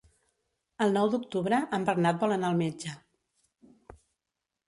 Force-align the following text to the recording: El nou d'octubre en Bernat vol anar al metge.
El 0.85 0.95
nou 0.95 1.09
d'octubre 1.15 1.59
en 1.77 1.85
Bernat 1.91 2.19
vol 2.25 2.33
anar 2.37 2.49
al 2.51 2.57
metge. 2.63 2.93